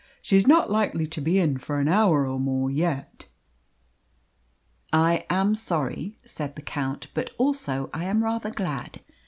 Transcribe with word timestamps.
"She 0.19 0.35
is 0.35 0.47
not 0.47 0.71
likely 0.71 1.05
to 1.05 1.21
be 1.21 1.37
in 1.37 1.59
for 1.59 1.79
an 1.79 1.87
hour 1.87 2.25
and 2.25 2.41
more 2.43 2.71
yet." 2.71 3.27
"I 4.91 5.27
am 5.29 5.53
sorry," 5.53 6.17
said 6.25 6.55
the 6.55 6.63
Count; 6.63 7.05
"but 7.13 7.29
also 7.37 7.91
I 7.93 8.05
am 8.05 8.23
rather 8.23 8.49
glad. 8.49 9.01